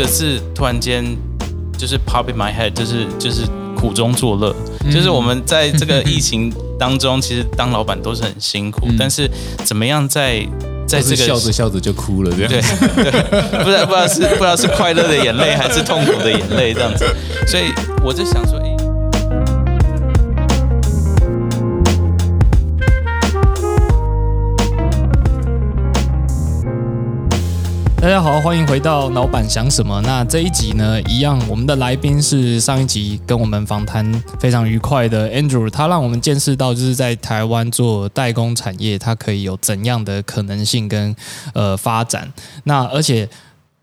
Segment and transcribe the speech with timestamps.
[0.00, 1.04] 个是突然间
[1.76, 3.42] 就是 pop in my head，就是就是
[3.76, 4.54] 苦中作乐，
[4.90, 9.30] 就是我们在这个疫情当中，其实当老板都是很辛苦，但是
[9.64, 10.46] 怎么样在
[10.86, 12.50] 在这个笑着笑着就哭了，这样。
[12.50, 17.04] 对对，不知道不知道是不知道是快乐的眼泪还是痛苦的眼泪这样子，
[17.46, 17.72] 所以
[18.02, 18.58] 我就想说，
[28.00, 30.00] 大家好，欢迎回到老板想什么。
[30.00, 41.14] 那这一集呢，一样，我们的来宾是上一集跟我们访谈非常愉快的 Andrew，他让我们见识到就是在台湾做代工产业，它可以有怎样的可能性跟
[41.52, 42.32] 呃发展。
[42.64, 43.28] 那而且。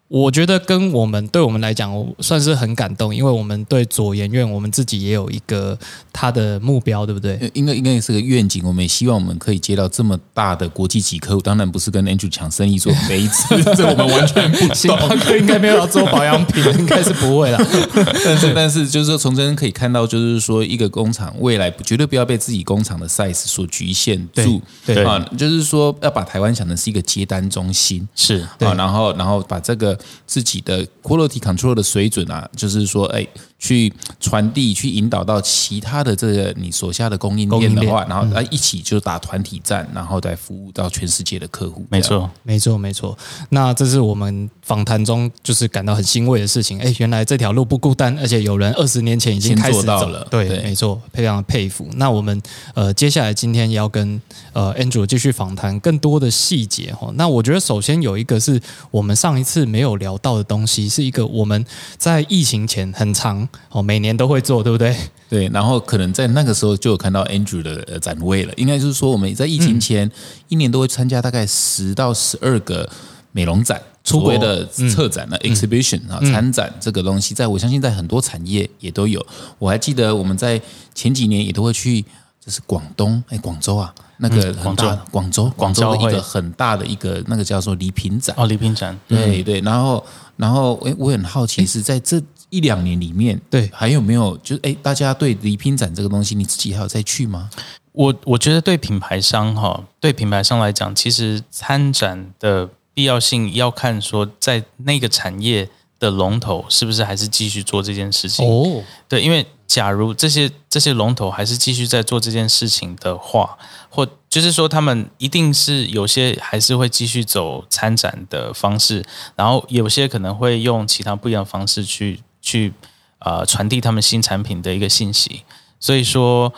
[0.09, 5.77] 我觉得跟我们对我们来讲，我算是很感动，因为我们对左研院，我们自己也有一个
[6.13, 7.37] 他的目标，对不对？
[7.53, 8.63] 应该应该也是个愿景。
[8.63, 17.59] 我们也希望我们可以接到这么大的国际级客户，当然不是跟 Andrew 抢生意做杯子，这我们完全不星巴克应该没有要做保养品，应该是不会啦。
[18.23, 29.96] 但是但是就是说，从这边可以看到，就是说一个工厂未来绝对不要被自己工厂的 size 所局限住，对啊，就是说要把台湾想的是一个接单中心，是啊，然后然后把这个。
[30.25, 33.25] 自己的 quality control 的水准啊，就是说，哎，
[33.59, 41.85] 去传递、去引导到其他的这个你所下的供应链的话，然后来一起就打团体战，然后再服务到全世界的客户。
[41.89, 43.17] 没错，没错，没错。
[43.49, 46.79] 那这是我们访谈中就是感到很欣慰的事情。
[46.79, 50.27] 哎，原来这条路不孤单，而且有人二十年前已经开始到了。
[50.29, 51.89] 对，没错，非常佩服。
[51.95, 52.39] 那我们
[52.75, 54.21] 呃，接下来今天要跟
[54.53, 57.11] 呃 Andrew 继续访谈更多的细节哈。
[57.15, 61.65] 那我觉得首先有一个是我们上一次没有聊到的东西，是一个我们
[61.97, 64.95] 在疫情前很长哦，每年都会做，对不对？
[65.29, 65.47] 对。
[65.49, 68.53] 然后可能在那个时候就有看到 Andrew 的展位了。
[68.57, 70.09] 应该就是说我们在疫情前
[70.47, 72.89] 一年都会参加大概十到十二个
[73.31, 79.25] 美容展、出国的策展的 exhibition 啊，参展这个东西，在我相信在很多产业也都有。
[79.59, 80.61] 我还记得我们在
[80.95, 82.01] 前几年也都会去，
[82.43, 83.93] 就是广东哎，广州啊。
[84.19, 90.03] 那个广州，广州，广州的一个很大的一个那个叫做礼品展哦，礼品展，对对，然后
[90.37, 92.19] 然后诶，我很好奇是在这
[92.49, 97.49] 一两年里面，对，还有没有就是诶，大家对礼品展这个东西，你自己还有再去吗？
[97.91, 105.67] 我我觉得对品牌商哈，对品牌商来讲，其实参展的必要性要看说在那个产业
[105.99, 109.45] 的龙头是不是还是继续做这件事情哦，对，因为。
[109.67, 113.57] 假如这些这些龙头还是继续在做这件事情的话，
[113.89, 119.03] 或就是说他们一定是有些还是会继续走参展的方式，
[119.35, 122.73] 然后有些可能会用其他不一样的方式去去
[123.19, 125.43] 呃传递他们新产品的一个信息。
[125.79, 126.53] 所以说，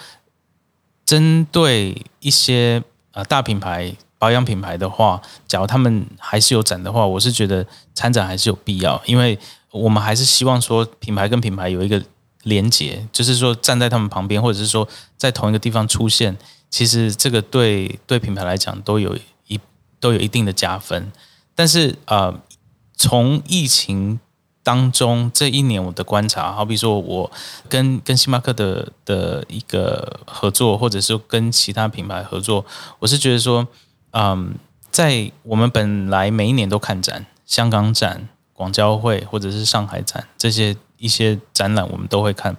[1.06, 2.84] 针对一些
[3.14, 9.38] 呃大品牌保养品牌的话，假如他们还是有展的话，我是觉得参展还是有必要，因为
[9.72, 12.02] 我们还是希望说品牌跟品牌有一个。
[12.44, 16.38] 连接就是说站在他们旁边，或者是说在同一个地方出现，
[16.70, 19.14] 其实这个对对品牌来讲都有
[19.48, 19.60] 一
[20.00, 21.12] 都有一定的加分。
[21.54, 22.34] 但是呃，
[22.96, 24.22] 从疫情
[24.64, 27.32] 当中这一年我的观察，好比说我
[27.68, 32.66] 跟跟星巴克的的一个合作，或者是跟其他品牌合作，
[33.00, 33.68] 我是觉得说，
[34.12, 34.56] 嗯，
[34.92, 40.76] 在我们本来每一年都看展，香港展、广交会或者是上海展这些。
[41.02, 42.58] 一些展览我们都会看，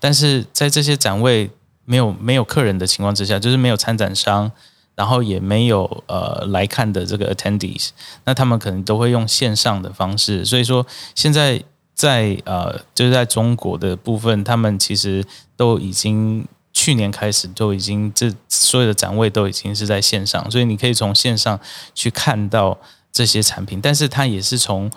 [0.00, 1.50] 但是在这些展位
[1.84, 4.50] 没有没有客人的情况之下，就是没有参展商，
[4.94, 7.90] 然后也没有呃来看的这个 attendees，
[8.24, 10.44] 那他们可能都会用线上的方式。
[10.44, 11.62] 所以说现在
[11.94, 15.24] 在呃就是在中国的部分，他们其实
[15.56, 21.58] 都已经去年开始都已经这所有的展位都已经是在线上，所以你可以从线上
[21.94, 22.78] 去看到
[23.12, 24.90] 这些产品，但是它也是从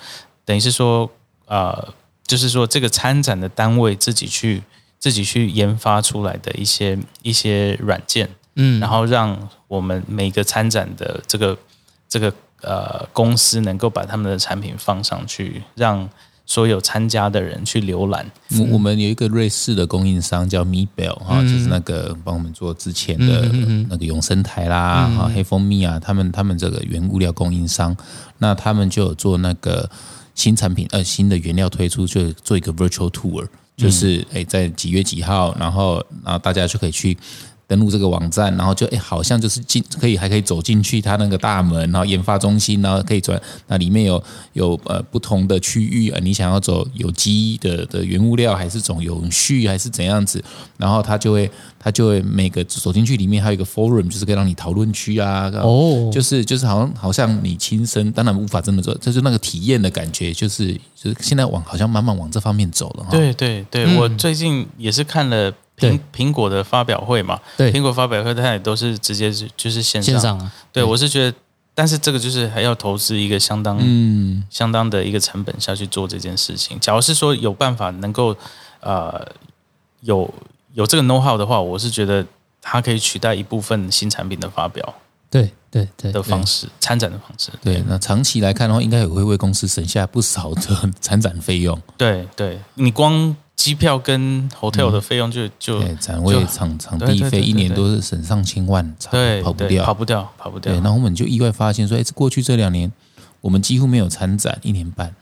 [0.44, 1.10] 等于是说
[1.48, 1.94] 呃。
[2.28, 4.64] 就是说，这个参展的单位自己去
[4.98, 11.58] 自己去研发出来的一些一些软件，嗯，然后让我们每个参展的这个
[12.10, 16.10] 这个呃公司能够把他们的产品放上去，让
[16.46, 18.30] 所有参加的人去浏览。
[18.60, 23.50] 我我们有一个瑞士的供应商叫 Mibel 哈，就是那个帮我们做之前的
[23.90, 27.96] 那个永生台啦、哈黑蜂蜜啊，他们他们这个原物料供应商，
[28.38, 29.90] 那他们就有做那个。
[30.36, 33.48] 新产品呃，新的原料推出就做一个 virtual tour，
[33.78, 37.18] 就是诶，在几月几号，然后然后大家就可以去
[37.68, 44.24] 登录这个网站，然后就哎，好像就是进可以还可以走进去它那个大门，然后研发中心，然后可以转那里面有
[44.54, 50.44] 有呃不同的区域啊，你想要走有机的的原物料，还是走永续，还是怎样子，
[50.78, 63.08] 然后它就会它就会每个走进去里面还有一个 forum，就是可以让你讨论区啊，哦，就是就是好像好像你亲身，当然无法真的做，就是那个体验的感觉，就是就是现在往好像慢慢往这方面走了。
[63.10, 65.52] 对对对，我最近也是看了。
[65.78, 70.52] 苹苹果的发表会嘛，对，苹果发表会它也都是直接是就是线上，线上啊。
[70.72, 71.38] 对我是觉得，
[71.74, 76.80] 但是这个就是还要投资一个相当嗯相当的一个成本下去做这件事情。
[76.80, 78.36] 假如是说有办法能够
[78.80, 79.28] 呃
[80.02, 80.34] 有
[80.74, 82.26] 有这个 know how 的话，我是觉得
[82.62, 84.94] 它可以取代一部分新产品的发表，
[85.30, 87.52] 对对对的方式，参展的方式。
[87.62, 91.78] 对，那长期来看的话，应该也会为公司省下不少的 参展费用。
[91.98, 93.36] 对，对你光。
[93.56, 100.74] 机票跟 hotel 的费用就就展位场场地费一年都是省上千万，对，跑不掉，跑不掉，跑不掉。
[100.74, 102.92] 对，然后我们就意外发现说，哎，过去这两年
[103.42, 105.14] 我们几乎没有参展，一年半。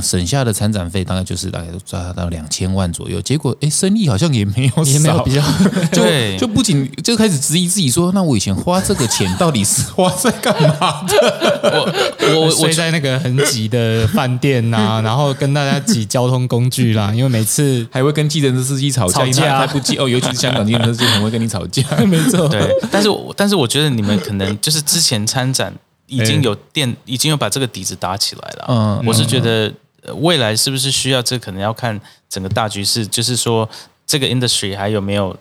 [0.00, 5.40] 省下的参展费大概就是大概都抓到两千万左右，结果哎，生意好像也没有少，比较
[5.92, 6.02] 就
[6.38, 12.34] 就不仅就开始质疑自己说，那我以前花这个钱到底是 花在干嘛的？
[12.34, 22.48] 我我睡在那个很挤的饭店呐， 然后跟大家挤交通工具啦，因为每次还会跟计程车司机吵架，吵架他不计哦，尤其是香港计程车司机很会跟你吵架，没错。
[22.48, 25.72] 对，但是我但是我觉得你们可能就是之前参展
[26.08, 28.64] 已经有店，已经有把这个底子打起来了。
[28.68, 29.72] 嗯，我是觉得。
[30.16, 31.38] 未来是不是需要这？
[31.38, 33.68] 可能要看整个大局势，就是说
[34.06, 35.36] 这个 industry 还有没有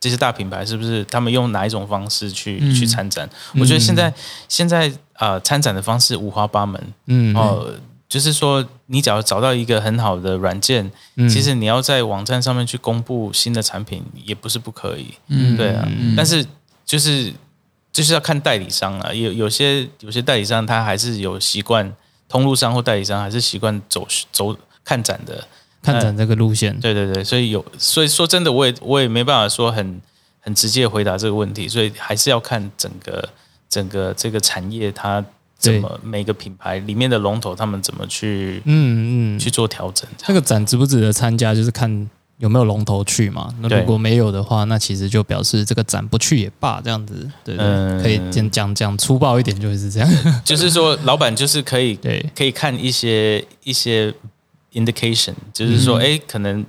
[0.00, 3.28] 这些大品牌，是不是他们用哪一种方式去去参展？
[3.54, 4.12] 我觉得现在
[4.48, 6.94] 现在啊，参展的方式五花八门。
[7.06, 7.72] 嗯，哦，
[8.08, 10.90] 就是说你只要找到一个很好的软件，
[11.30, 15.14] 其实你要在网站上面去公布新的产品，也不是不可以。
[15.28, 15.88] 嗯，对啊。
[16.16, 16.44] 但是
[16.84, 17.32] 就是
[17.92, 21.94] 就是要看代理商啊，有有些有些代理商他还是有习惯。
[22.32, 25.46] 通路商或代理商还是习惯走走看展的，
[25.82, 26.80] 看展这个路线。
[26.80, 30.00] 对对对，所以有，所以说真的，我也我也没办法说很
[30.40, 33.28] 很直接回答这个问题，所以还是要看整个
[33.68, 35.22] 整个这个产业它
[35.58, 40.08] 怎么每个品牌里面的龙头他们怎么去嗯嗯去做调整。
[40.16, 42.08] 这个展值不值得参加，就是看。
[42.42, 43.54] 有没有龙头去嘛？
[43.60, 50.08] 那如果没有的话，那其实就表示这个展不去也罢，这样子，对对，可以讲讲讲粗暴一点，就是这样。
[50.44, 54.12] 就是说，老板就是可以对，可以看一些一些
[54.72, 56.66] indication，就是说，哎，可能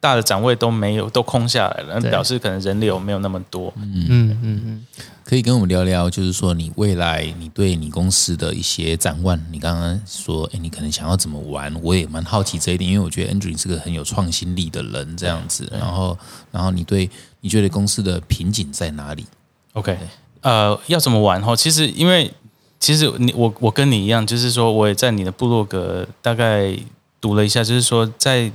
[0.00, 3.72] 大的展位都没有，都空下来了，表示可能人流没有那么多。
[3.76, 4.86] 嗯嗯嗯。
[5.24, 9.36] 可以跟我们聊聊，就是说你未来你对你公司的一些展望。
[9.50, 11.74] 你刚刚说，哎，你可能想要怎么玩？
[11.82, 15.68] 我也蛮好奇这一点，因为我觉得 Andrew 是个很有创新力的人，这样子。
[15.72, 16.16] 然后，
[16.52, 17.10] 然后你对
[17.40, 19.26] 你觉得公司的瓶颈在哪里
[19.72, 19.98] ？OK，
[20.42, 21.42] 呃，要怎么玩？
[21.42, 22.32] 哈，其实因为
[22.78, 26.78] 其实你我我跟你一样，就是说我也在你的部落格大概
[27.20, 28.52] 读了一下，就是说在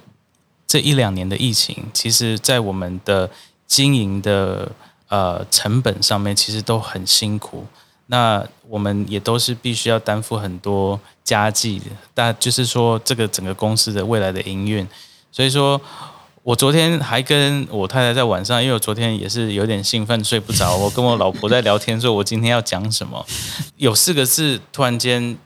[0.71, 3.29] 这一两年的疫情，其实在我们的
[3.67, 4.71] 经营的。
[5.11, 7.65] 呃，成本上面其实都很辛苦，
[8.05, 11.81] 那我们也都是必须要担负很多家计，
[12.13, 14.87] 但就是说这个整个公司的未来的营运，
[15.29, 15.81] 所以说
[16.43, 23.25] 我昨天还跟我太太在晚上，因为我昨天也是有点兴奋睡不着，我跟我老婆在聊天，说我今天要讲什么，
[23.75, 25.37] 有四个字突然间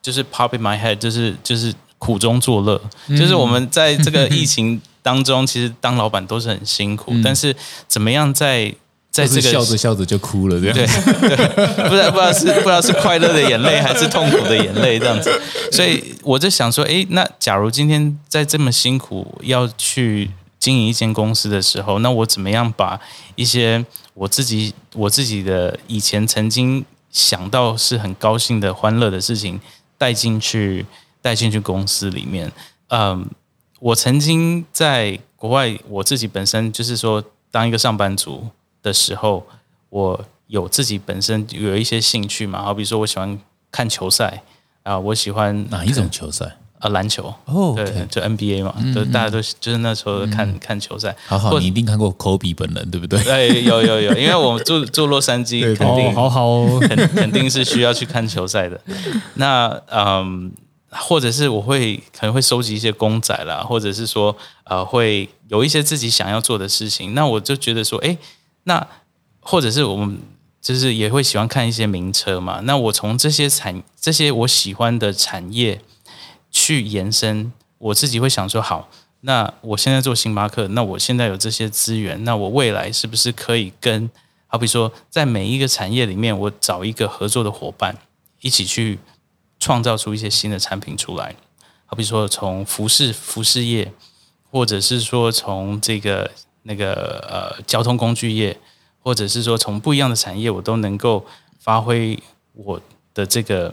[0.00, 2.80] 就是 pop in my head，就是就是苦中作乐，
[3.10, 7.54] 就是我们在这个疫情当中，其实当老板都是很辛苦，但是
[7.86, 8.72] 怎么样在
[9.10, 10.76] 在这个笑着笑着就哭了，这样。
[10.76, 10.86] 对，
[11.88, 15.30] 不知道不知道是不知道是快乐的眼泪还是痛苦的眼泪这样子，
[15.72, 23.00] 所以我就想说，哎，那假如今天在这么辛苦要去经营一间公司的时候，那我怎么样把
[23.34, 29.58] 一些我自己我自己的以前曾经想到是很高兴的欢乐的事情
[29.96, 30.84] 带进去
[31.22, 32.50] 带进去公司里面？
[32.88, 33.28] 嗯，
[33.80, 38.48] 我曾经在国外，我自己本身就是说当一个上班族。
[38.80, 39.44] 的时候，
[39.90, 43.36] 我有自己本身有一些兴趣嘛，好比说我喜欢
[43.72, 44.40] 看球赛
[44.84, 46.88] 啊，我喜欢哪一种球赛啊？
[46.90, 51.14] 篮球哦，对，就 NBA 嘛，就大家都就是那时候看看球赛。
[51.26, 53.18] 好好，你一定看过科比本人对不对？
[53.28, 58.80] 哎，有有有，因为我们住住洛杉矶，肯定好好，肯肯定是需要去看球赛的。
[59.34, 60.52] 那嗯，
[60.90, 67.14] 或者是我会可能会收集一些公仔啦，或者是说呃，会有一些自己想要做的事情。
[67.14, 68.16] 那我就觉得说，哎。
[68.64, 68.86] 那
[69.40, 70.20] 或者是我们
[70.60, 72.60] 就是也会喜欢看一些名车嘛。
[72.64, 75.80] 那我从这些产这些我喜欢的产业
[76.50, 78.90] 去延伸，我自己会想说，好，
[79.22, 84.10] 那我现在做星巴克，那我现在有这些资源，那我未来是不是可以跟，
[84.46, 87.96] 好比说，在每一个产业里面，我找一个合作的伙伴，
[88.42, 88.98] 一起去
[89.58, 91.34] 创造出一些新的产品出来。
[91.86, 93.92] 好比说，从服饰服饰业，
[94.50, 96.30] 或者是说从这个
[96.64, 98.58] 那个呃交通工具业，
[99.00, 101.24] 或者是说从不一样的产业，我都能够
[101.58, 102.22] 发挥
[102.52, 102.80] 我
[103.14, 103.72] 的这个，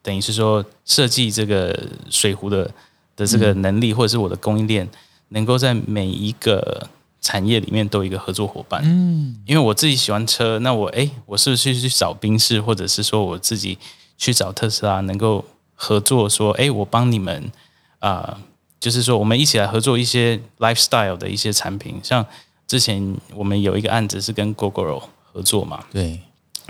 [0.00, 2.70] 等于是说设计这个水壶的
[3.16, 4.88] 的这个能力，或者是我的供应链，
[5.30, 6.88] 能够在每一个
[7.20, 8.80] 产业里面都有一个合作伙伴。
[8.84, 13.76] 嗯，因为我自己喜欢车，那我哎，我是不是去找宾士，或者是说我自己
[14.16, 15.44] 去找特斯拉，能够。
[15.76, 17.50] 合作说，哎，我帮你们
[17.98, 18.38] 啊，
[18.78, 21.98] 就是说，我们一起来合作一些 lifestyle 的一些产品。
[22.00, 22.24] 像
[22.64, 25.00] 之前我们有一个案子是跟 Google
[25.32, 26.20] 合作嘛，对，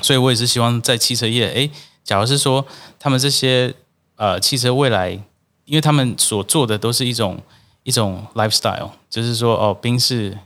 [0.01, 1.71] 所以我也是希望在汽车业，哎，
[2.03, 2.67] 假如是说
[2.99, 3.75] 他们这些
[4.17, 5.11] 呃汽车未来，
[5.67, 7.39] 因为他们所做的都是一种
[7.83, 10.37] 一种 lifestyle，就是说哦，宾士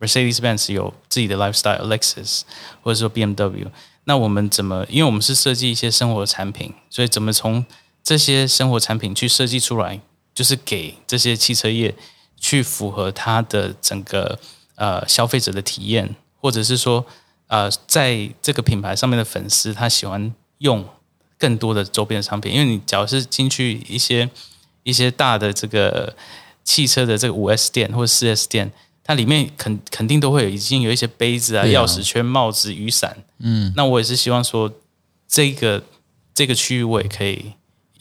[0.00, 2.42] Mercedes-Benz 有自己的 lifestyle，Lexus
[2.82, 3.68] 或者说 BMW，
[4.04, 4.84] 那我们怎么？
[4.88, 7.64] 因为我们是设计一些生活产品，所以怎么从
[8.02, 10.00] 这些生活产品去设计出来，
[10.34, 11.94] 就是给这些汽车业
[12.36, 14.38] 去符合它的整个
[14.74, 17.06] 呃消费者的体验，或者是说
[17.46, 20.84] 呃在这个品牌上面的粉丝他喜欢用
[21.38, 24.28] 更多的周边商品，因为你只要是进去一些
[24.82, 26.16] 一些大的这个
[26.64, 28.72] 汽车的这个五 S 店或者四 S 店，
[29.04, 34.72] 它里面肯肯定都会有已经有一些杯子啊、钥匙圈、帽子、雨伞，嗯，那我也是希望说
[35.26, 35.82] 这个
[36.34, 37.52] 这个区域我也可以。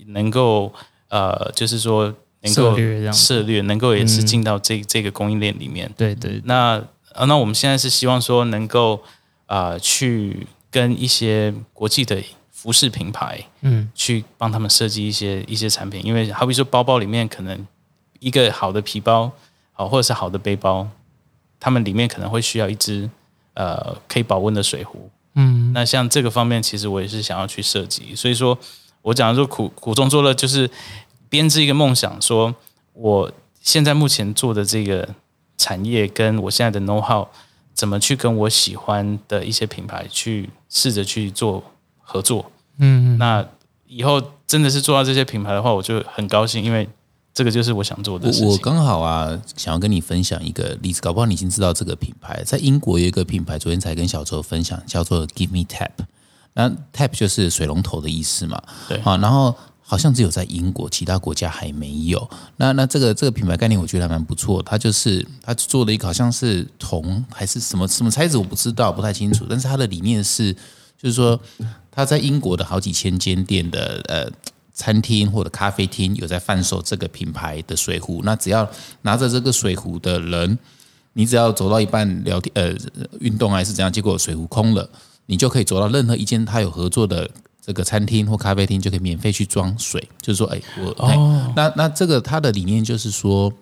[0.08, 0.74] 能够
[1.10, 2.76] 呃，就是说能够
[3.14, 5.90] 策略，能够也是进到这这个供应链里面。
[5.96, 6.42] 对对。
[6.44, 9.02] 那啊，那我们现在是希望说能够
[9.46, 16.04] 啊，去跟一些国际的服饰品牌，嗯，去帮他们设计一些一些产品。
[16.04, 17.66] 因为好比说包包里面可能
[18.20, 19.32] 一个好的皮包，
[19.74, 20.88] 好或者是好的背包，
[21.60, 23.10] 他们里面可能会需要一支
[23.54, 25.10] 呃可以保温的水壶。
[25.36, 25.72] 嗯。
[25.74, 28.16] 那像这个方面，其实我也是想要去设计。
[28.16, 28.58] 所以说。
[29.04, 30.70] 我讲的说苦苦中作乐，就是
[31.28, 32.22] 编织一个梦想。
[32.22, 32.54] 说
[32.94, 35.10] 我现在目前做的这个
[35.58, 37.28] 产业，跟我现在的 know how，
[37.74, 41.64] 怎么去跟我喜欢的一些品牌去试着去做
[41.98, 42.52] 合作。
[42.78, 43.44] 嗯，那
[43.88, 46.88] 以后真的是做到这些品牌的话，我就很高兴，因为
[47.34, 48.48] 这个就是我想做的事情。
[48.48, 55.92] 我刚好啊，想要跟你分享一个例子，搞不好你已经知道这个品牌，在英国有一个品牌，昨天才跟小周分享，叫做 Give Me Tap。
[56.54, 58.62] 那 tap 就是水龙头的意思嘛？
[58.90, 62.30] 对啊，然后好像只有在英国，其他国家还没有。
[62.58, 64.62] 那那这个这个品牌概念，我觉得还蛮不错。
[64.64, 69.46] 它就是它做了一个好像是铜还是什么什么材质，我不知道，不太清楚。
[69.50, 70.54] 但是它的理念是，
[70.98, 71.40] 就是说
[71.90, 74.30] 它在英国的好几千间店的呃
[74.82, 78.22] 餐厅或者咖啡厅有在贩售这个品牌的水壶。
[78.24, 78.68] 那只要
[79.04, 80.58] 拿着这个水壶的人，
[81.14, 82.76] 你只要走到一半聊天呃
[83.20, 84.90] 运动还是怎样，结果水壶空了。
[85.28, 87.30] 你就可以走到任何一间他有合作的
[87.66, 90.02] 这个餐厅或咖啡厅，就可以免费去装水。
[90.22, 93.54] 就是说，哎，我那那这个他的理念就是说。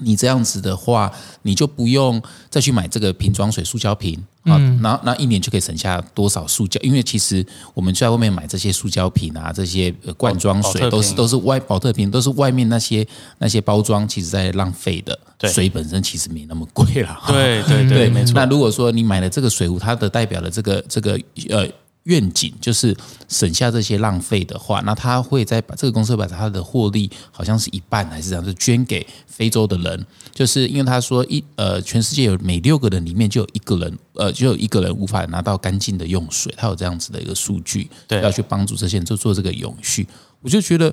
[0.00, 2.20] 你这样子的话，你就不用
[2.50, 6.80] 再去买这个瓶装水、塑胶瓶啊，那那一年就可以省下多少塑胶？
[6.82, 13.06] 因为其实我们在外面买这些塑胶瓶啊，这些罐装水都是都是外保特瓶，都是外面那些
[13.38, 15.18] 那些包装，其实在浪费的。
[15.46, 17.20] 水本身其实没那么贵了。
[17.26, 18.32] 对对对， 没错。
[18.34, 21.20] 那如果说你买了这个水壶，它的代表的这个这个
[21.50, 21.68] 呃。
[22.04, 22.96] 愿景就是
[23.28, 30.06] 省下这些浪费的话，那他会再把这个公司把他的获利好像是一半还是这样，就捐给非洲的人。
[30.32, 40.06] 就是因为他说一呃，全世界有每六个人里面就有一个人呃，就有一个人无法拿到干净的用水，他有这样子的一个数据，对，要去帮助这些人就做这个永续。
[40.42, 40.92] 我就觉得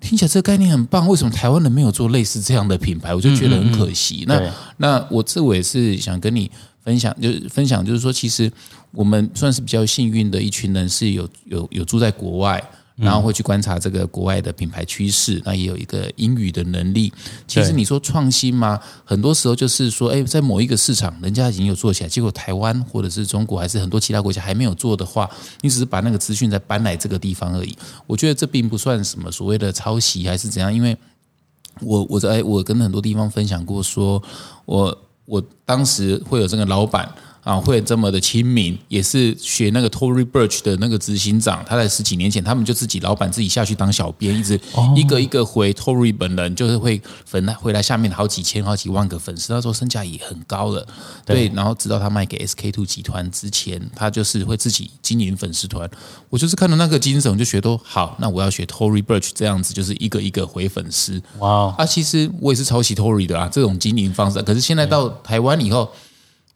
[0.00, 3.14] 听起来这个概念很棒，为什么台湾人没有做类似这样的品牌？
[3.14, 4.24] 我就觉得很可惜。
[4.26, 6.50] 那那我这我也是想跟你。
[6.82, 8.50] 分享就是分享，就是说，其实
[8.90, 12.60] 我们算是比较幸运的一群人，是有有有住在国外，
[13.00, 17.12] 然后会去观察这个国外的品牌趋势，那也有一个英语的能力。
[17.46, 18.78] 其实你说创新嘛？
[19.04, 25.28] 很多时候就是说，哎，在某一个市场，人家已经有做起来，结果台湾或者是中国，还是很多其他国家还没有做的话，
[25.62, 27.76] 你只是把那个资讯再搬来这个地方而已。
[28.06, 30.96] 我觉得这并不算什么所谓的抄袭还是怎样，因为
[31.80, 34.22] 我我在我跟很多地方分享过，说
[34.66, 34.96] 我。
[35.26, 37.08] 我当时会有这个老板
[37.42, 44.60] 啊，会这么的亲民，也是学那个 Tory Burch 的那个执行长，他在十几年前，他们就自己老板自己下去当小编，一直
[44.94, 50.86] 一个一个回 Tory 本人，就是会粉回来下面好几千、好几万个粉丝，那时候身价也很高了，
[51.24, 51.50] 对。
[51.54, 55.90] 然后直到他卖给 SK Two 集团之前，他就是会自己经营粉丝团。
[56.28, 61.20] 我就是看到那个精神，就学都好，那我要学 Tory Burch 这样子，就是一个一个回粉丝。
[61.38, 61.74] 哇！
[61.78, 64.42] 啊，其实我也是抄袭 Tory 的啊，这种经营方式。
[64.42, 65.90] 可是现在到台湾以后。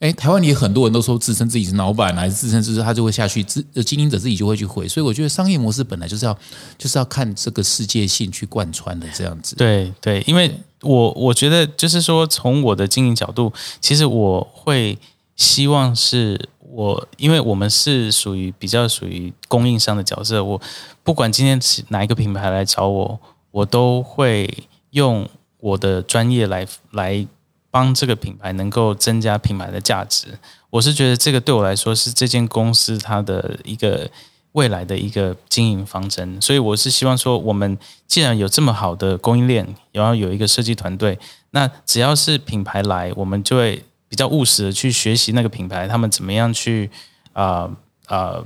[0.00, 6.36] 哎，台湾也很多人都说自称自己是老板，还是自称就是他就会下去，自经营者自己就会去回，所以我觉得商业模式本来就是要
[6.76, 9.56] 就是要看这个世界性去贯穿的这样子。
[9.56, 14.98] 对对，因为我我觉得就是说，从我的经营角度，其实我会
[15.36, 20.60] 希望是我，因为我们是属于比较属于供应商的角色，我
[21.02, 23.18] 不管今天是哪一个品牌来找我，
[23.52, 24.52] 我都会
[24.90, 25.26] 用
[25.60, 27.26] 我的专业来来。
[27.74, 30.38] 帮这个品牌能够增加品牌的价值，
[30.70, 34.08] 我是觉得这个对我来说是这间公司它的一个
[34.52, 36.40] 未来的一个经营方针。
[36.40, 37.76] 所以我是希望说，我们
[38.06, 41.18] 既然有这么好的供应链，然后有一个设计团队，
[41.50, 46.88] 那只要是品牌来，我们就会比较务实的去学习那个品牌，他们怎么样去
[47.32, 47.68] 啊
[48.06, 48.44] 啊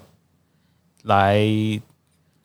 [1.03, 1.39] 来。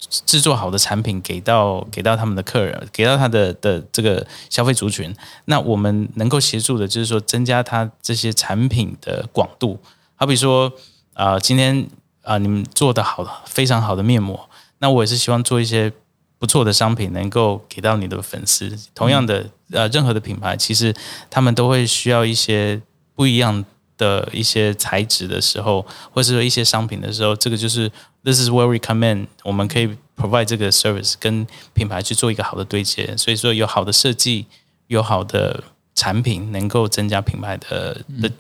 [0.10, 9.80] 制作好的产品给到给到他们的客人，给到他的的这个消费族群，那我们能够协助的就是说增加他这些产品的广度。
[10.16, 10.72] 好比说
[11.14, 11.88] 啊，今天
[12.22, 15.92] 啊你们做的好的非常好的面膜，那我也是希望做一些
[16.38, 18.78] 不错的商品，能够给到你的粉丝。
[18.94, 20.94] 同样的呃，任何的品牌其实
[21.30, 22.82] 他们都会需要一些
[23.16, 23.64] 不一样
[23.98, 27.92] 的一些材质的时候，或者是说一些商品的时候，这个就是。
[28.24, 29.28] This is where we come in。
[29.44, 33.18] 我们可以 provide 这个 service，跟品牌去做一个好的对接。
[33.18, 34.46] 所以说，有好的设计，
[34.88, 35.64] 有好的
[35.94, 38.32] 产品，能够增加品牌的的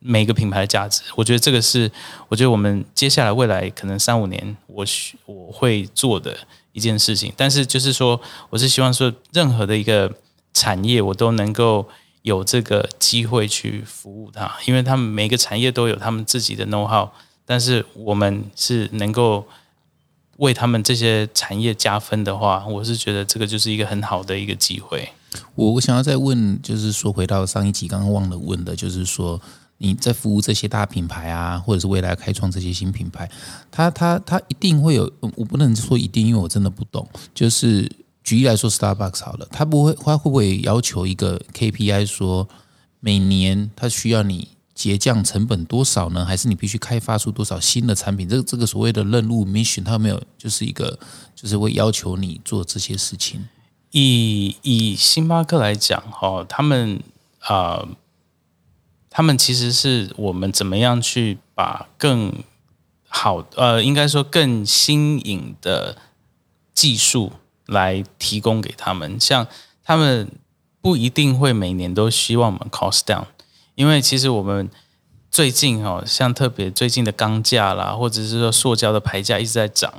[0.00, 1.00] 每个品牌的价值。
[1.16, 1.90] 我觉得这个是，
[2.28, 4.84] 我觉得我们接下来未来可能三五年，我
[5.24, 6.36] 我会做的
[6.72, 7.32] 一件事情。
[7.34, 8.20] 但是就是说，
[8.50, 10.12] 我是希望说，任何的一个
[10.52, 11.88] 产业，我都能够
[12.20, 17.08] 有这个机会去服务它，因为他们每个产业都有他们自己的 know how。
[17.44, 19.46] 但是我们是能够
[20.38, 25.08] 为他们这些产业加分的话，我是觉得这个就是一个很好的一个机会。
[25.54, 29.40] 我我想要再问，就是说回到上一集刚刚忘了问的，就是说
[29.78, 33.30] 你在服务这些大品牌啊，或者是未来开创这些新品牌，
[33.70, 37.08] 他他他一定会有，我不能说一定，因为我真的不懂。
[37.34, 37.90] 就是
[38.22, 42.48] 举例来说，Starbucks 好了，他不会，他会不会要求一个 KPI，说
[43.00, 44.48] 每年他需要你？
[44.82, 46.24] 节降成本多少呢？
[46.24, 48.28] 还是你必须开发出多少新的产品？
[48.28, 50.98] 这个这个所谓的任务 mission，它有没有就是一个
[51.36, 53.44] 就是会要求你做这些事情？
[53.92, 57.00] 以以星巴克来讲，哈，他们
[57.38, 57.86] 啊，
[59.08, 62.42] 他们其实是我们怎么样去把更
[63.06, 65.96] 好呃，应该说更新颖的
[66.74, 67.32] 技术
[67.66, 69.20] 来提供给他们。
[69.20, 69.46] 像
[69.84, 70.28] 他们
[70.80, 73.26] 不一定会每年都希望我们 cost down。
[73.82, 74.70] 因为其实我们
[75.28, 79.92] 最近哦，像特别最近的钢价啦，或者是说塑胶的牌价一直在涨，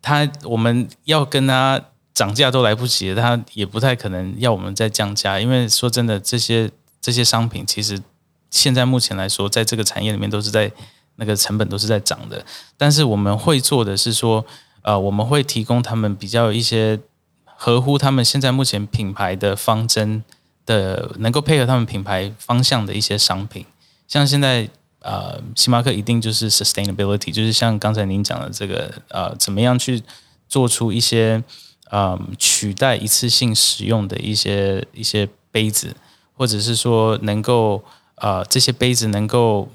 [0.00, 1.82] 它我们要跟它
[2.14, 5.40] 涨价都来不及，它也不太可能要我们再降价。
[5.40, 8.00] 因为说真的，这些这些商品其实
[8.48, 10.70] 现在目前来说，在这个产业里面都是在
[11.16, 12.46] 那个成本都是在涨的。
[12.76, 14.46] 但是我们会做的是说，
[14.82, 17.00] 呃，我们会提供他们比较一些
[17.44, 20.22] 合乎他们现在目前品牌的方针。
[20.66, 23.64] 的能够配合他们品牌方向的一些商品，
[24.06, 24.68] 像现在
[25.00, 30.02] 呃，星巴克一定就是 sustainability，就是像刚才您讲的这个呃，怎么样去
[30.48, 31.42] 做出一些
[31.90, 35.94] 呃取代一次性使用的一些一些杯子，
[36.34, 37.84] 或者是说能够
[38.16, 39.68] 呃这些杯子能够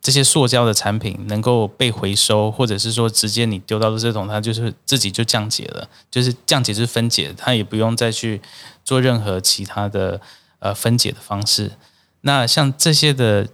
[0.00, 8.40] 这些塑胶的产品能够被回收，或者是说直接你丢到垃圾桶，它就是自己就降解了，就是降解就是分解，它也不用再去。
[8.82, 10.20] 做任何其他的
[10.58, 11.70] 呃分解的方式，
[12.22, 13.46] 那像这些的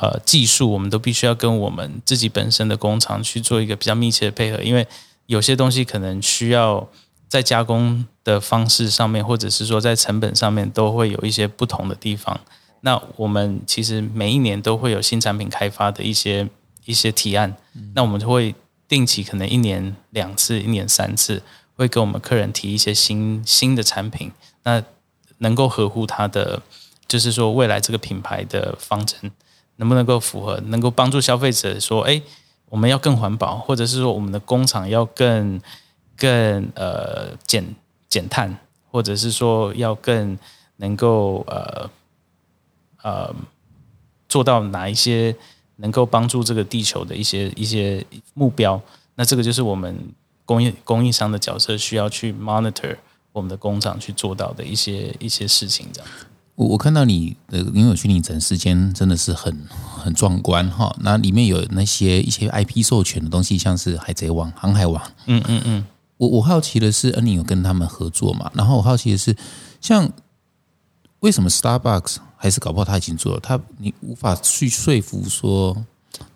[0.00, 4.86] 呃技术，我们都必须要跟我们自己本身的工厂去做一个比较密切的配合，因为
[5.26, 6.86] 有些东西可能需要
[7.26, 12.38] 在加工的方式上面，或者是说在成本上面，都会有一些不同的地方。
[12.82, 16.48] 那我们其实每一年都会有新产品开发的一些
[16.84, 17.56] 一些提案，
[17.94, 18.54] 那我们就会
[18.86, 21.42] 定期可能一年两次，一年三次，
[21.76, 24.30] 会给我们客人提一些新新的产品。
[24.64, 24.82] 那
[25.38, 26.60] 能够合乎他的，
[27.08, 29.30] 就是说未来这个品牌的方针，
[29.76, 32.20] 能不能够符合，能够帮助消费者说，哎，
[32.68, 35.60] 我们要更环保，或者是说我们的工厂要更
[36.16, 37.64] 更呃减
[38.08, 38.58] 减碳，
[38.90, 40.38] 或者是说要更
[40.76, 41.88] 能够呃
[43.02, 43.34] 呃
[44.28, 45.34] 做到哪一些
[45.76, 48.80] 能够帮助这个地球的一些一些目标。
[49.14, 49.96] 那这个就是我们
[50.44, 52.96] 供应供应商的角色需要去 monitor
[53.32, 56.26] 我们的工厂去做到的一些一些事情，这样子。
[56.54, 65.86] 我我看到你的因为虚拟展示间真的是很很壮观哈，那里面有那些一些 IP 授权的东西，像是海贼王、航海王，嗯嗯嗯。
[66.18, 68.50] 我我好奇的是，恩你有跟他们合作嘛？
[68.54, 69.34] 然后我好奇的是，
[69.80, 70.10] 像
[71.20, 75.86] 为什么 Starbucks 还是搞不好他已经做了，他你无法去说服说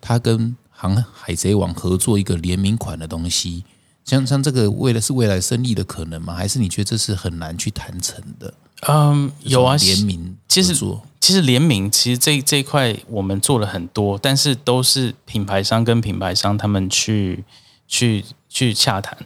[0.00, 3.64] 他跟航海贼王合作一个联名款的东西，
[4.04, 6.32] 像像这个为了是未来生意的可能吗？
[6.32, 8.54] 还是你觉得这是很难去谈成的？
[8.86, 17.42] 嗯，有啊，联名其实做其实联名其实这这一块我们做了很多，但是都是品牌商跟品牌商他们去
[17.88, 19.18] 去去洽谈。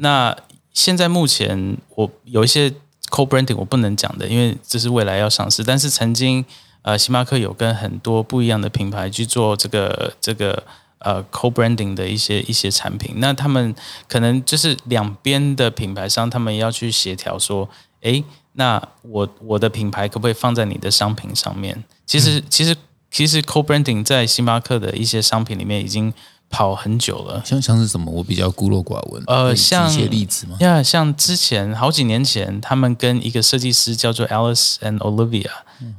[0.00, 0.36] 那
[0.74, 2.74] 现在目前我有一些
[3.10, 5.62] co-branding 我不能讲的，因为这是未来要上市。
[5.64, 6.44] 但是曾经
[6.82, 10.62] 呃，星巴克有跟很多不一样的品牌去做这个这个
[11.00, 13.16] 呃 co-branding 的一些一些产品。
[13.16, 13.74] 那他们
[14.08, 17.68] 可能就是两边的品牌商，他们要去协调说，
[18.00, 21.84] 哎，那我我的品牌可不可以放在你的商品上面？
[22.06, 22.74] 其实其实
[23.10, 26.14] 其实 co-branding 在星巴克的一些商品里面已经。
[26.50, 28.10] 跑很久了，像像是什么？
[28.10, 29.22] 我比较孤陋寡闻。
[29.28, 30.56] 呃，像一些例子吗？
[30.58, 35.48] 呀，像之前好几年前，他们跟一个设计师叫做 Alice and Olivia，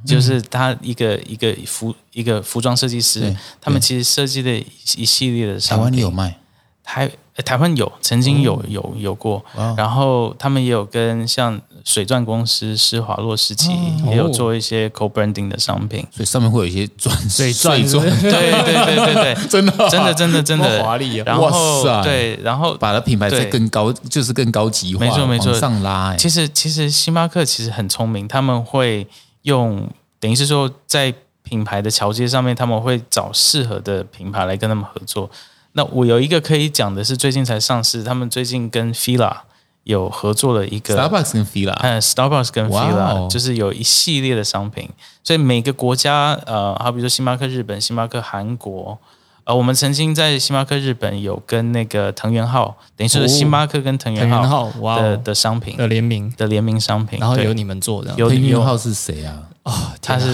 [0.06, 4.64] 就是他一个一个服一个服装设计师，他们其实设计的
[4.98, 6.38] 一系列的商品，台湾有卖。
[6.84, 7.10] 台
[7.46, 9.44] 台湾有曾经有有有过，
[9.78, 13.72] 然后他们也有跟像水钻公司施华洛世奇
[14.08, 21.24] 也有做一些 co-branding 的商品，所以上面会有一些钻水钻，对对对对对， 真的真的真的真的华丽啊！
[21.26, 26.16] 然后对，然后把它品牌再更高，就是更高级化，没错没错，上拉。
[26.18, 29.08] 其实其实星巴克其实很聪明，他们会
[29.44, 29.90] 用
[30.20, 31.12] 等于是说在
[31.44, 35.30] 品牌的桥接上面，他们会找适合的品牌来跟他们合作。
[35.74, 39.38] 那我有一个可以讲的是，最近才上市，他们最近跟 Fila
[39.84, 44.90] 有合作了一个 Starbucks 跟 Fila，嗯，Starbucks 跟 Fila 就是有一系列的商品，
[45.24, 48.98] 所以每个国家，呃，好比说星巴克日本、星巴克韩国。
[49.44, 55.76] 呃，我们曾经在星巴克日本有跟那个藤原浩，等于说星巴克跟藤原浩的的商品。
[55.76, 56.32] 的联名。
[56.38, 58.14] 的联名商品，然后由你们做的。
[58.14, 59.42] 藤原浩是谁啊？
[59.64, 60.28] 啊，他是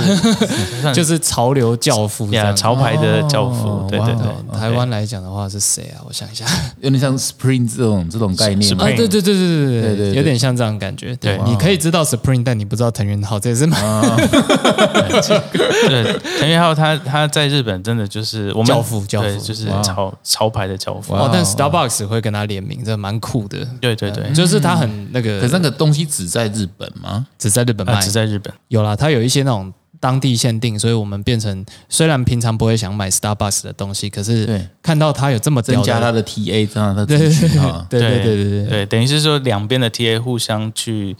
[0.95, 3.85] 就是潮流教父，潮牌的教父。
[3.89, 5.99] 对对对，台湾来讲的话是谁啊？
[6.07, 6.45] 我想一下，
[6.79, 8.85] 有点像 Spring 这种这种概念啊。
[8.85, 11.13] 对对对对对对对，有点像这样感觉。
[11.17, 13.81] 对，你可以知道 Spring，但你不知道藤原浩，这也是蛮。
[15.87, 19.05] 对，藤原浩他他在日本真的就是我们教父。
[19.07, 23.57] 教父就是潮潮牌的教父哦，但 Starbucks 会跟他联名，这蛮酷的。
[23.81, 25.41] 对对对，就是他很那个。
[25.41, 27.25] 可是那个东西只在日本吗？
[27.37, 28.95] 只在日本卖，只在日本有啦。
[28.95, 41.17] 他有有一些那种当地限定，所以我们变成虽然平常不会想买 Starbucks 的东西，可是看到它有这么增加它的 TA，增加它的对对对对对对，等于是说两边的 TA 互相去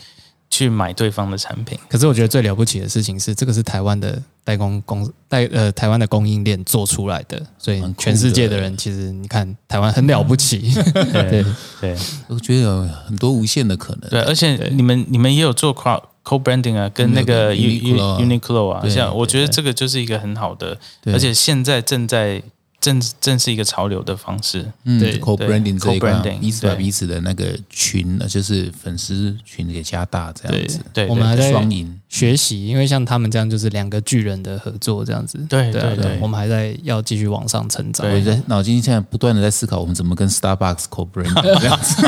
[0.52, 1.76] 去买对方的产品。
[1.90, 10.72] 可是我觉得最了不起的事情是，这个是台湾的代工公代呃台湾的供应链做出来的，所以全世界的人其实你看台湾很了不起。
[11.12, 11.44] 对
[11.82, 11.96] 对，
[12.28, 14.10] 我觉得有很多无限的可能。
[14.12, 16.04] 对，而且你们你们也有做 crowd。
[16.28, 22.44] Co branding 啊，跟那个 Uniqlo 啊，像我觉得这个就是一个很好的，而且现在正在。
[22.80, 30.80] 正正是一个潮流的方式，嗯，co-branding 这一块，彼此把彼此的那个群，就是粉丝群给加大，这样子。
[30.94, 35.40] 对，我们还在双赢学习，因为像他们这样就是两个巨人的合作，这样子。
[35.50, 38.08] 对对对，我们还在要继续往上成长。
[38.10, 42.08] 我在脑筋现在不断的在思考，我们怎么跟 Starbucks co-branding 这样子。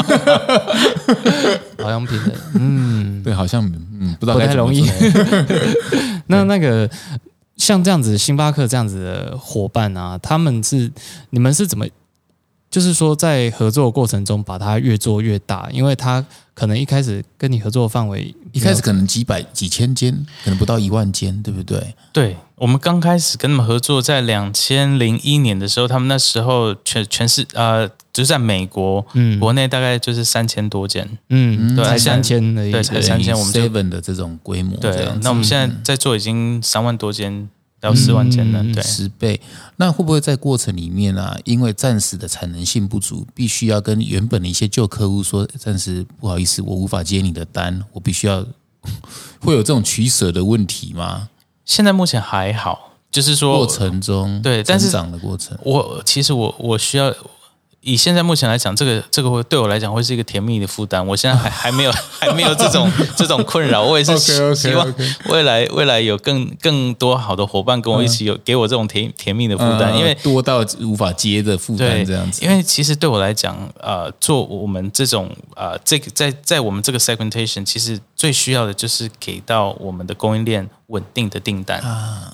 [1.84, 3.66] 好像平等，嗯，对，好像
[4.00, 4.88] 嗯，不知道不太容易。
[6.28, 6.90] 那那个。
[7.60, 10.92] 像这样子，星巴克这样子的伙伴啊，他们是
[11.30, 11.86] 你们是怎么？
[12.72, 21.96] 就是说，在合作过程中，把它越做越大，因为他可能一开始跟你合作范围，一开始可能几百几千间，可能不到一万间，对不对？
[22.14, 27.90] 对，我们刚开始跟他们合作，在两千零一年的时候，他们那时候全全是呃，
[28.20, 37.50] 就是在美国，嗯，国内大概就是三千多间，嗯，对，三千的，对，才三千，我们 seven 的这种规模，对，那我们现在在做已经三万多间。
[37.82, 39.40] 要四万件了，对，十倍。
[39.78, 48.46] 那会不会在过程里面啊，因为暂时的产能性不足，必须要跟原本的一些旧客户说，暂时不好意思，我无法接你的单，我必须要
[49.40, 51.30] 会有这种取舍的问题吗？
[51.64, 57.16] 现在目前还好，就是说过程中对，但是长的过程，我其实我我需要
[57.82, 61.06] 以现在目前来讲，这个这个会对我来讲会是一个甜蜜的负担。
[61.08, 64.18] 我现在还 还没有还没有这种 这种困扰，我也是
[64.54, 64.94] 希望
[65.30, 72.44] 未来未来有更更多好的伙伴跟我一起有给我这种甜甜蜜的负担，因为多到无法接的负担这样子。
[72.44, 81.82] 因为其实对我来讲，呃，做我们这种呃这个在在我们这个 segmentation，其实最需要的就是给到我们的供应链稳定的订单。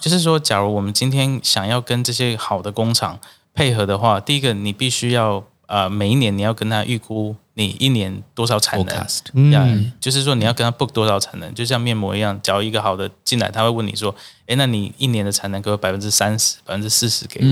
[0.02, 3.20] 就是说，假如我们今天想要跟这些好的工厂。
[3.56, 14.14] 配合的话，第一个你必须要呃每一年你要跟他预估你一年多少产能，嗯，就是说你要跟他 book 多少产能，就像面膜一样，假如一个好的进来，他会问你说，
[14.46, 17.48] 哎，那你一年的产能给我百分之三十、百分之四十给我，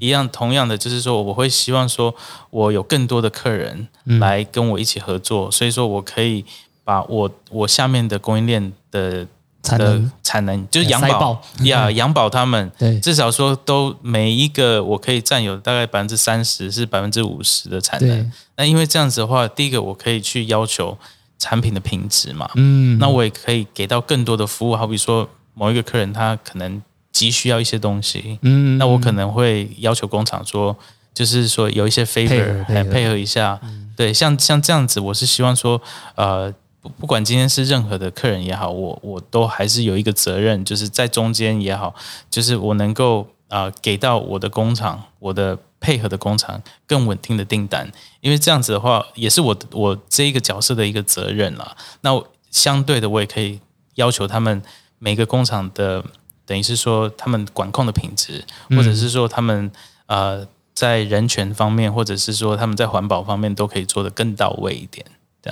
[0.00, 2.12] 一样同样的，就是说我会希望说
[2.50, 6.44] 我有更多的客人来跟我一起合作，所以说我可以
[6.82, 9.28] 把我我下面的供应链的。
[9.66, 10.10] 产能。
[10.22, 18.32] 产能就是养饱呀，养饱他们， 对，至少说都每一个我可以占有大概百分之三十是百分之五十的产能。
[18.56, 20.98] 那因为这样子的话，第一个我可以去要求
[21.38, 30.76] 产品的品质嘛，嗯，那我也可以给到更多的服务，好比说某一个客人他可能急需要一些东西，嗯，那我可能会要求工厂说，
[31.14, 33.16] 就是说有一些 favor 来配合。
[33.16, 33.60] 一下，
[33.96, 35.80] 对，像像这样子，我是希望说，
[36.16, 36.52] 呃。
[36.98, 41.94] 不管今天是任何的客人也好，我我都还是有一个责任，就是在中间也好，
[42.30, 51.76] 就是我能够啊给到我的工厂，我的配合的工厂更稳定的订单，因为这样子的话，也是我我这一个角色的一个责任了。
[52.00, 52.10] 那
[52.50, 53.60] 相对的，我也可以
[53.96, 54.62] 要求他们
[54.98, 56.02] 每个工厂的，
[56.46, 59.70] 等于是说他们管控的品质，或者是说他们
[60.06, 65.04] 呃在人权方面，或者是说他们在环保方面，都可以做得更到位一点。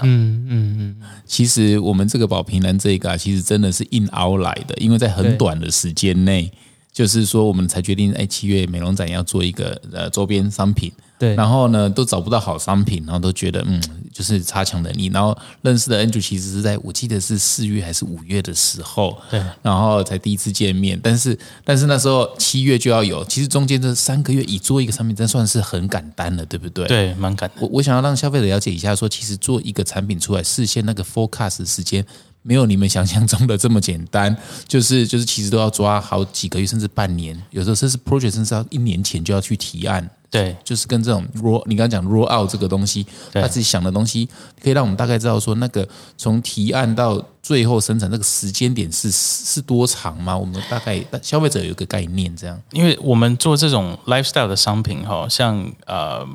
[0.02, 6.50] 嗯嗯嗯，其实我们这个宝平南这个啊，其实真的是硬熬来的，因为在很短的时间内，
[6.92, 10.92] 就是说我们才决定，哎，七月美容展要做一个呃周边商品。
[11.24, 13.80] 对，然后呢，都找不到好商品，然后都觉得嗯，
[14.12, 15.06] 就是差强人意。
[15.06, 21.00] 然后认识的 Andrew 其实是在我记得是四月还是五月的时候，对，然后才第一次见面。
[21.02, 26.86] 但是但是那时候七月就要有，其实中间这三个月以做一个产品，真算是很赶单了，对不对？
[26.86, 27.50] 对，蛮赶。
[27.58, 32.04] 我我想要让消费者了解一下，说其实做一个产品出来，事先那个 forecast 时间
[32.42, 34.36] 没有你们想象中的这么简单，
[34.68, 40.08] 就是就是其实都要抓好几个月甚至半年，有时候甚至 project 甚至要一年前就要去提案。
[40.34, 44.28] 对，就是跟这种 roll，你刚刚讲 roll out 这个东西，他自己想的东西，
[44.60, 50.36] 可以让我们大概知道说，那个从提案到最后生产这个时间点是是多长吗？
[50.36, 52.60] 我们大概消费者有一个概念，这样。
[52.72, 56.26] 因为我们做这种 lifestyle 的商品，哈，像呃，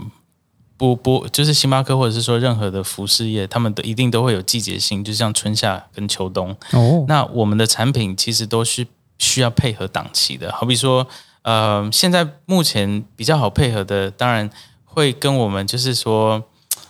[0.77, 6.55] 不不，就是星巴克或者是说任何的服饰业，他们都一定都会有季节性，就像春夏跟秋冬。
[6.71, 11.05] 哦，那我们的产品其实都是需要配合档期的，好比说。
[11.41, 14.49] 呃，现在目前比较好配合的，当然
[14.86, 16.43] 会跟我们就是说，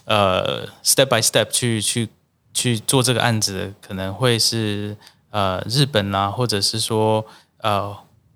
[0.05, 2.09] 呃，step by step 去去
[2.53, 4.97] 去做这个案子，可能会是
[5.29, 7.25] 呃日本啊，或者是说
[7.59, 7.95] 呃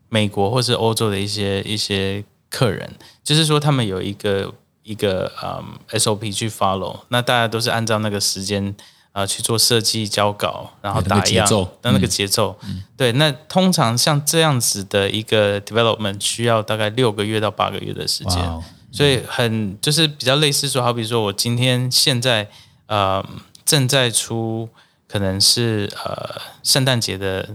[0.09, 8.75] 美国或是欧洲的一些一些客人，就是说他们有一个一个嗯 SOP 去 follow，那大家都是按照那个时间。
[9.13, 11.47] 啊，去做设计、交稿，然后打样，
[11.83, 12.57] 那那个节奏，
[12.97, 13.11] 对。
[13.13, 18.43] 那通常像这样子的一个 development 需要大概六个月到八个月的时间，
[18.91, 22.49] 所以很就是比较类似说，好比说我今天现在
[22.87, 23.23] 呃
[23.63, 24.67] 正在出
[25.07, 27.49] 可能是呃圣诞节的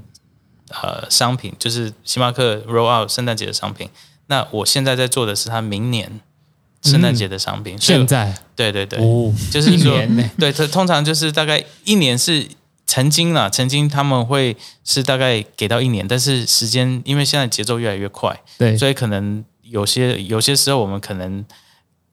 [0.69, 3.91] 呃商品，就是星巴克 roll out 圣诞节的商品，
[4.29, 6.21] 那我现在在做的是他明年。
[6.83, 8.35] 圣诞节的商品，现在？
[8.55, 8.99] 对对对，
[9.51, 10.01] 就是说，
[10.39, 12.47] 对，它通常就是大概一年是
[12.87, 21.45] 曾经啦，曾经他们会是大概给到一年，但是时间因为现在节奏越来越快，对，所以可能有些有些时候我们可能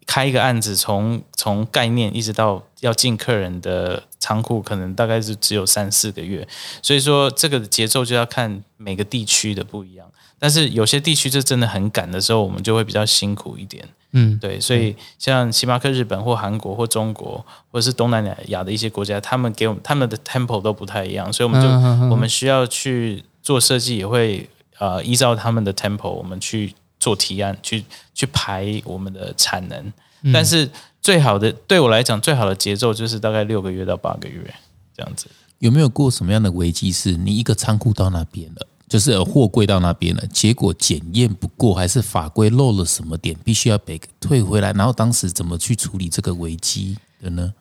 [0.06, 6.48] 开一个案子，从从概念一直到要进客人的仓库，可能大概是只有三四个月，
[6.82, 10.08] 所以说这个节奏就要看每个地区的不一样，
[10.46, 13.84] 但是有些地区就真的很赶的时候，我们就会比较辛苦一点。
[14.12, 21.68] 嗯，对，所以像星巴克日本或韩国或中国或者是东南亚的一些国家，他们给我们他们的 tempo 都不太一样，所以我们就
[22.12, 29.92] 我们需要去做设计，也会呃依照他们的 tempo，我们去做提案，去去排我们的产能。
[30.32, 30.70] 但是
[31.02, 34.54] 最好的对我来讲，最好的节奏就是大概六个月到八个月
[34.96, 35.26] 这样子。
[35.58, 36.92] 有没有过什么样的危机？
[36.92, 38.68] 是你一个仓库到那边了？
[38.88, 44.72] 就是货柜到那边了，结果检验不过，还是法规漏了什么点，必须要被退回来。
[44.74, 47.54] 然后当时怎么去处理这个危机的呢？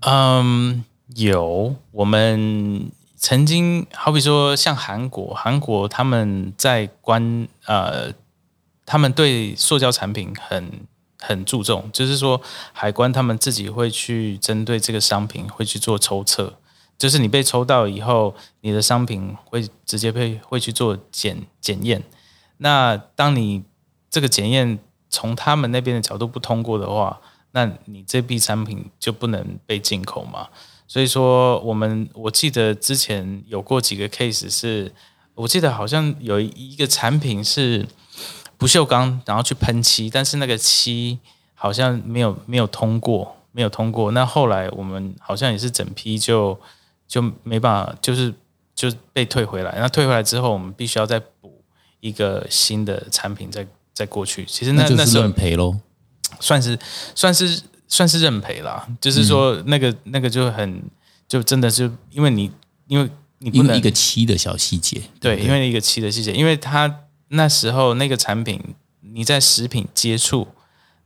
[0.00, 0.84] 嗯，
[1.16, 8.12] 有我们曾经好比说像韩国，韩国他们在关呃，
[8.86, 10.86] 他们对塑胶产品很
[11.18, 12.40] 很注重，就是说
[12.72, 16.54] 海关他们自己会去针对这个商品会去做抽测，
[16.98, 22.02] 就是你被抽到以后，你的商品会直接被会去做检检验。
[22.58, 23.62] 那当你
[24.10, 27.20] 这个检验从他们那边的角度不通过的话，
[27.52, 30.48] 那你这批产品就不能被进口嘛。
[30.88, 34.92] 所以说，我们我记得之前有过几个 case 是，
[35.34, 37.86] 我记得好像有一个产品是
[38.56, 41.18] 不锈钢，然后去喷漆，但是那个漆
[41.54, 44.10] 好像没有没有通过，没有通过。
[44.10, 46.58] 那后来我们好像也是整批就
[47.08, 48.32] 就没办法，就是
[48.74, 49.74] 就被退回来。
[49.80, 51.64] 那退回来之后，我们必须要再补
[51.98, 54.44] 一个新的产品再再过去。
[54.44, 55.76] 其实那那时候认赔喽，
[56.38, 56.78] 算是
[57.16, 57.62] 算是。
[57.90, 60.82] 算是认赔啦，就是说那个那个就很
[61.26, 62.50] 就真的是因为你
[62.86, 68.62] 因为你不能一个漆的小细节，对，因为一个漆的细节，因为它那时候那个产品
[69.00, 70.46] 你在食品接触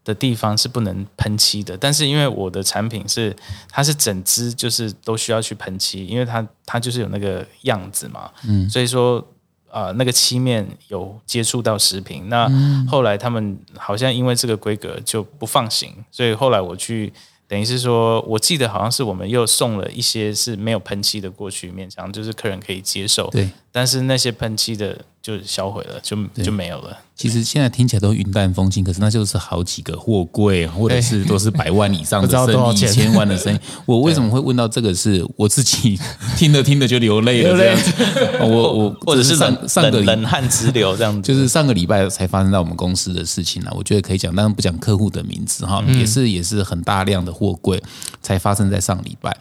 [0.04, 3.34] 的地方是不能喷漆的，但是因为我的产品是
[3.70, 9.26] 它是整只就是都需要去喷漆，因为它它就是有那个样子嘛，嗯，所以说。
[9.72, 12.46] 啊，那个漆面有接触到食品，那
[12.86, 17.10] 后来他们好像因为这个规格就不放行，所以后来我去，
[17.48, 23.30] 等于是说，我记得好像是我们又送了一些是没有喷漆的过去，勉强就是客人可以接受。
[23.30, 26.96] 对，但是那些喷漆的就销毁了，就就没有了。
[27.16, 33.58] 其实现在听起来都云淡风轻，可是那就是好几个货柜，或者是都是百万以上的 生意，千万的生意。
[33.86, 34.92] 我为什么会问到这个？
[34.92, 35.98] 是我自己
[36.36, 37.92] 听着听着就流泪了，这样子。
[38.40, 43.72] 我我或者是上上个冷汗直流这样子，就是上个礼拜才发生在我们公司的事情了。
[43.74, 47.82] 我觉得可以讲，但是不讲客户的名字哈，也是也是很大量的货柜
[48.20, 49.34] 才发生在上礼拜。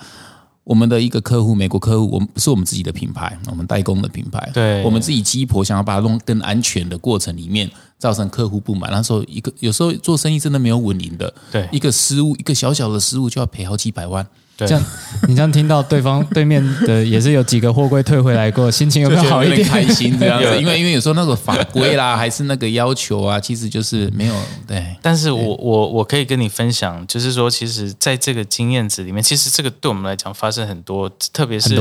[0.71, 4.49] 我们的一个客户，美国客户，我们不是我们自己的品牌，我们代工的品牌。
[4.53, 8.89] 对，我们自己鸡婆想要把它弄更安全的过程里面，造成客户不满。
[8.89, 14.25] 那时候一个有时候做生意真的没有稳赢的，对，一个失误，一个小小的失误就要赔好几百万。
[14.67, 14.83] 这样，
[15.27, 19.67] 你这样听到对方 对面的也是有几个货柜退回来过，心情有没有好一点？
[19.67, 24.35] 开心这样子，因为因为有时候那个法规啦，还是那个要求啊，其实就是没有
[24.67, 24.83] 对。
[25.01, 31.75] 但是我我我可以跟你分享，就是说，其实在这个经验值里面，其实这个对我们来讲发生很多，特别是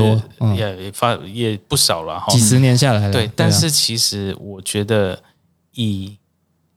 [0.55, 2.31] 也发也不少了哈。
[2.31, 3.29] 几十年下来了，对。
[3.35, 5.19] 但是其实我觉得，
[5.73, 6.17] 以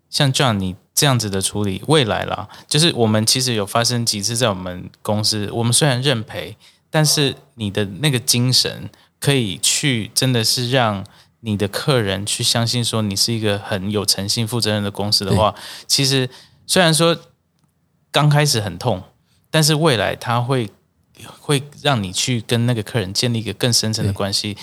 [0.08, 0.74] 像这样你。
[0.94, 6.56] 这样子的处理，未来啦，就是我们其实有发生几次在我们公司，我们虽然认赔，
[6.88, 11.04] 但是你的那个精神可以去，真的是让
[11.40, 15.54] 你的客人去相信说你是一个很有诚信、负责任的公司的话，
[15.88, 16.30] 其实
[16.66, 17.18] 虽然说
[18.12, 19.02] 刚开始很痛，
[19.50, 20.70] 但是未来他会
[21.40, 24.56] 会让你去跟那个客人建立一个更深层的关系，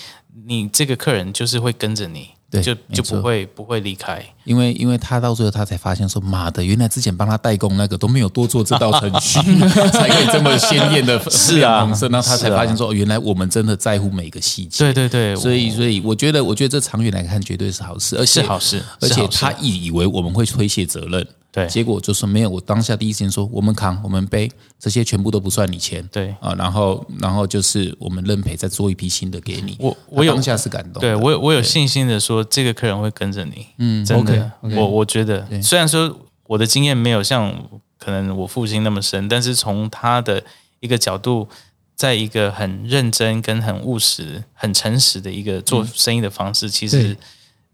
[0.46, 2.30] 你这个客人就是会跟着你。
[2.52, 9.38] 对，就就不会不会离开， 因为因为他到最后他才发现说，妈的，原来之前帮他代工那个都没有多做这道程序，
[9.90, 11.78] 才可以这么鲜艳的 是啊，
[12.10, 14.84] 然后他才发现说，原来我们真的在乎每个细节。
[14.84, 21.26] 对对对，所以所以我觉得，我觉得这长远来看绝对是好事，而且好事，而且他以以为我们会推卸责任。
[21.52, 22.48] 对，结果就说没有。
[22.48, 26.02] 我当下第一时间说，我们扛，我们背，这些全部都不算你钱。
[26.10, 29.76] 对啊，然后然后就是我们认赔，再做一批新的给你。
[29.78, 33.66] 我我有当下是感动，对我我有信心的说，这个客人会跟着你。
[33.76, 37.54] 嗯，真的，我我觉得，虽然说我的经验没有像
[37.98, 40.42] 可能我父亲那么深，但是从他的
[40.80, 41.46] 一个角度，
[41.94, 47.14] 在一个很认真、跟很务实、很诚实的一个做生意的方式，其实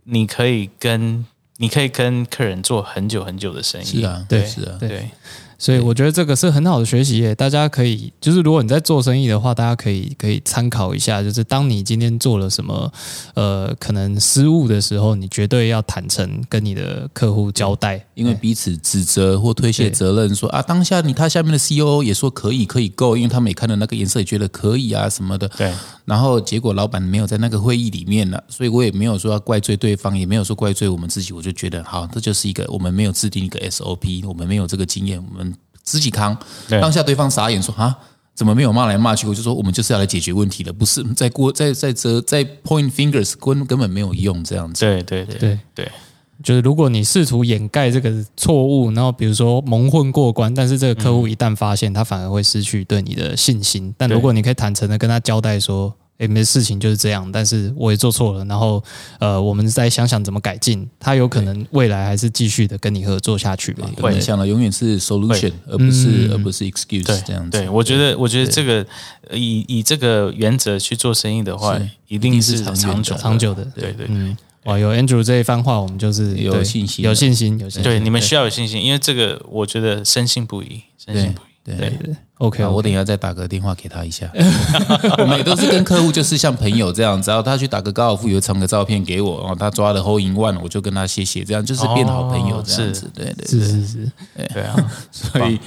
[0.03, 1.25] 你可以跟。
[1.59, 5.11] 你可以跟客人做很久很久的生意，是啊，对，是啊，对。
[5.61, 12.93] 所以我觉得这个是很好的学习耶，大家可以就是如果你在做生意的话，大家可以可以参考一下，就是当你今天做了什么
[13.35, 25.73] 呃可能失误的时候，你绝对要坦诚跟你的客户交代，因为彼此指责或推卸责任，说啊当下你他下面的 CEO 也说可以可以够，因为他们也看到那个颜色也觉得可以啊什么的，对。
[26.05, 35.48] 然后结果老板没有在那个会议里面呢，所以我也没有说要怪罪对方，也没有说怪罪我们自己，我就觉得好，这就是一个我们没有制定一个 S O P，我们没有这个经验，我们。
[35.89, 36.37] 自己扛，
[36.69, 37.97] 当下对方傻眼说啊，
[38.35, 39.27] 怎么没有骂来骂去？
[39.27, 44.85] 我就说我们就是要来解决问题的，不是 在过在在责在 point fingers，根根本没有用这样子。
[44.85, 45.93] 对对对对对，
[46.43, 53.95] 就是如果你试图掩盖这个错误，然后比如说蒙混过关，但是这个客户一旦发现，他反而会失去对你的信心。
[53.97, 55.95] 但如果你可以坦诚的跟他交代说。
[56.19, 58.83] 诶，没事情就是这样，但是我也做错了，然后
[59.21, 63.89] 呃，我们再想想怎么改进，他有可能未来还是继续的跟你合作下去嘛？
[63.97, 67.59] 会想的永远是 solution，而不是而不是 excuse 这样子。
[67.59, 68.85] 对，我觉得我觉得这个
[69.33, 71.79] 以以这个原则去做生意的话，
[72.09, 73.65] 一定是长久长久的。
[73.75, 74.37] 对对，嗯。
[74.65, 77.83] 哇，有 Andrew 这一番话，我们就是有信心有信心，有信心。
[77.83, 81.48] 对，你们需要有信心，因为这个我觉得深信不疑，深信不疑。
[81.77, 82.17] 对对对。
[82.39, 84.31] OK，啊我等一下再打个电话给他一下。
[85.19, 93.11] 我们也都是跟客户，就是像朋友这样，只要他去打个高尔夫，有传个照片给我，然后他抓了后赢 one，我就跟他谢谢，这样就是变好朋友哦这样子。
[93.13, 94.13] 对对是对，是是，
[94.55, 95.59] 对啊， 所以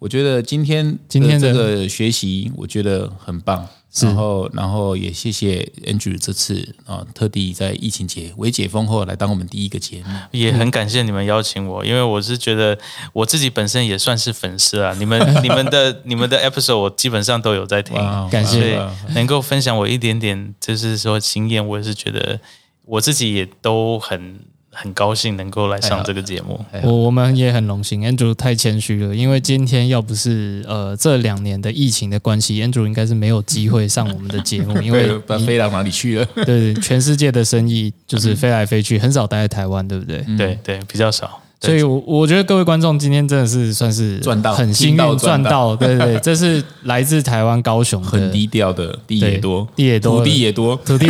[0.00, 3.64] 我觉得今天今天这个学习，我觉得很棒。
[4.00, 10.10] 然后，然后也谢谢 Andrew 这次啊，特地在疫情节微解封后来当我们第一个节目。
[10.30, 12.78] 也很感谢你们邀请我，因为我是觉得
[13.12, 14.94] 我自己本身也算是粉丝啊。
[14.98, 17.96] 你们、 你们的、你们的 episode 我基本上都有在听，
[18.30, 18.78] 感谢
[19.14, 22.38] 能够分享我一点点，就是说经验，我也是觉得
[22.84, 24.40] 我自己也都很
[24.80, 26.64] 很高兴能够来上这个节目。
[26.72, 36.24] 哎我我们也很荣幸，Andrew 太谦虚了，因为今天要不是呃这两年的疫情的关系，Andrew 应该是没有机会上我们的节目， 因为，不知道飞到哪里去了。
[36.36, 40.24] 对对，全世界的生意就 是飞来飞去，很少待在台湾，对不对？
[40.36, 41.42] 对对，比较少。
[41.60, 45.50] 所以我，我觉得各位观众今天真的是算是赚到很幸运赚赚到。
[45.50, 50.18] 到， 对对对，这是来自台湾高雄的很低调的地也多，地也多。
[50.18, 50.76] 土地也多。
[50.84, 51.08] 土地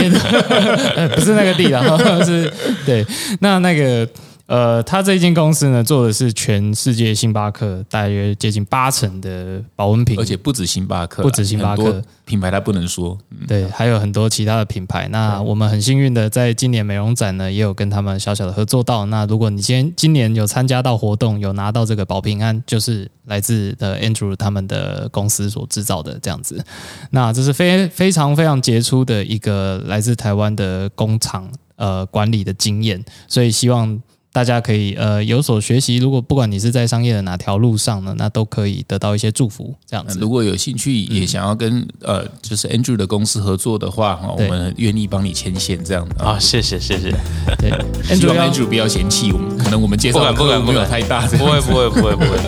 [0.96, 1.82] 呃 不是那个地啦，
[2.24, 2.51] 是
[2.86, 3.07] 对。
[3.40, 4.09] 那那个
[4.49, 13.18] 呃，他这间公司呢，做的是全世界星巴克大约接近八成的保温瓶，而且不止星巴克，不止星巴克品牌它不能说。
[13.46, 15.07] 对，还有很多其他的品牌。
[15.09, 19.05] 那我们很幸运的，在今年美容展呢，也有跟他们小小的合作到。
[19.05, 26.64] 那如果你今今年有参加到活动，有拿到这个保平安，就是来自的 Andrew 他们的公司所制造的这样子。
[27.11, 31.46] 那这是非非常非常杰出的一个来自台湾的工厂
[31.76, 34.01] 呃管理的经验，所以希望。
[34.39, 40.16] 大家可以呃有所学习，如果不管你是在商业的哪条路上呢，那都可以得到一些祝福，这样子。
[40.16, 47.12] 呃如果有兴趣也想要跟呃，就是 Andrew 的公司合作的话，哈，我们愿意帮你牵线这样的啊，谢谢谢谢，
[47.59, 48.16] 对。
[48.16, 52.39] 希望，Andrew Andrew 不要嫌弃我们，可能我们介绍不敢不敢太大，不会不会不会不会。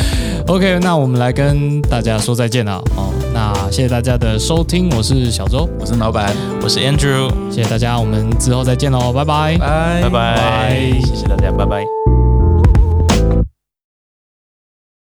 [0.48, 3.12] OK，那我们来跟大家说再见了哦。
[3.34, 6.32] 那谢谢大家的收听，我是小周，我是老板，
[6.62, 9.58] 我是 Andrew，谢谢大家，我们之后再见喽，拜拜。
[9.58, 12.05] 拜拜拜，谢谢大家，拜拜。